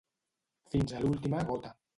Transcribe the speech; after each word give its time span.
Fins 0.71 0.95
a 0.97 1.05
l'última 1.05 1.47
gota. 1.53 1.77